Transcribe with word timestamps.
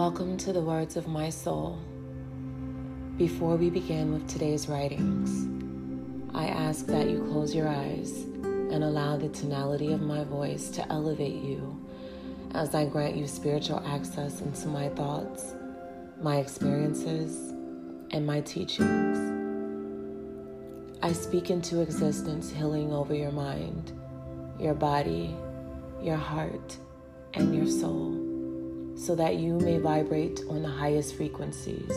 Welcome 0.00 0.38
to 0.38 0.54
the 0.54 0.62
words 0.62 0.96
of 0.96 1.08
my 1.08 1.28
soul. 1.28 1.78
Before 3.18 3.56
we 3.56 3.68
begin 3.68 4.14
with 4.14 4.26
today's 4.26 4.66
writings, 4.66 5.46
I 6.34 6.46
ask 6.46 6.86
that 6.86 7.10
you 7.10 7.22
close 7.30 7.54
your 7.54 7.68
eyes 7.68 8.10
and 8.42 8.82
allow 8.82 9.18
the 9.18 9.28
tonality 9.28 9.92
of 9.92 10.00
my 10.00 10.24
voice 10.24 10.70
to 10.70 10.90
elevate 10.90 11.42
you 11.44 11.86
as 12.54 12.74
I 12.74 12.86
grant 12.86 13.14
you 13.14 13.26
spiritual 13.26 13.82
access 13.86 14.40
into 14.40 14.68
my 14.68 14.88
thoughts, 14.88 15.54
my 16.22 16.38
experiences, 16.38 17.50
and 18.10 18.26
my 18.26 18.40
teachings. 18.40 19.18
I 21.02 21.12
speak 21.12 21.50
into 21.50 21.82
existence 21.82 22.50
healing 22.50 22.90
over 22.90 23.14
your 23.14 23.32
mind, 23.32 23.92
your 24.58 24.72
body, 24.72 25.36
your 26.00 26.16
heart, 26.16 26.78
and 27.34 27.54
your 27.54 27.66
soul 27.66 28.19
so 29.00 29.14
that 29.14 29.36
you 29.36 29.58
may 29.58 29.78
vibrate 29.78 30.42
on 30.50 30.62
the 30.62 30.68
highest 30.68 31.16
frequencies. 31.16 31.90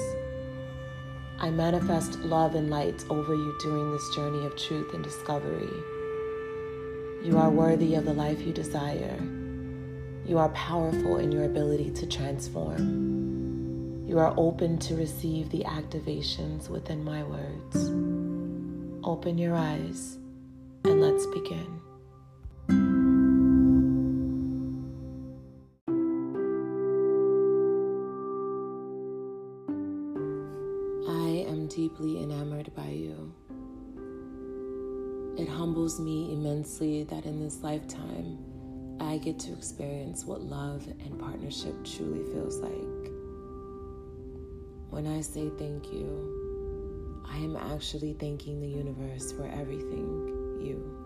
I 1.37 1.49
manifest 1.49 2.19
love 2.19 2.55
and 2.55 2.69
light 2.69 3.03
over 3.09 3.35
you 3.35 3.57
during 3.61 3.91
this 3.91 4.15
journey 4.15 4.45
of 4.45 4.55
truth 4.55 4.93
and 4.93 5.03
discovery. 5.03 5.67
You 7.21 7.37
are 7.37 7.49
worthy 7.49 7.95
of 7.95 8.05
the 8.05 8.13
life 8.13 8.39
you 8.41 8.53
desire. 8.53 9.19
You 10.25 10.37
are 10.37 10.49
powerful 10.49 11.17
in 11.17 11.29
your 11.29 11.43
ability 11.43 11.91
to 11.91 12.07
transform. 12.07 14.05
You 14.07 14.19
are 14.19 14.33
open 14.37 14.77
to 14.79 14.95
receive 14.95 15.49
the 15.49 15.65
activations 15.65 16.69
within 16.69 17.03
my 17.03 17.23
words. 17.23 17.89
Open 19.05 19.37
your 19.37 19.55
eyes 19.55 20.19
deeply 31.73 32.21
enamored 32.21 32.73
by 32.75 32.87
you. 32.87 33.33
It 35.37 35.49
humbles 35.49 35.99
me 35.99 36.31
immensely 36.31 37.03
that 37.05 37.25
in 37.25 37.39
this 37.43 37.63
lifetime 37.63 38.37
I 38.99 39.17
get 39.17 39.39
to 39.39 39.53
experience 39.53 40.23
what 40.25 40.41
love 40.41 40.87
and 40.87 41.19
partnership 41.19 41.73
truly 41.83 42.23
feels 42.31 42.57
like. 42.59 43.11
When 44.91 45.07
I 45.07 45.21
say 45.21 45.49
thank 45.57 45.91
you, 45.91 47.23
I 47.27 47.37
am 47.37 47.55
actually 47.55 48.13
thanking 48.13 48.61
the 48.61 48.67
universe 48.67 49.31
for 49.31 49.47
everything 49.47 50.59
you. 50.61 51.02